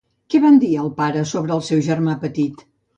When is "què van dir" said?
0.33-0.71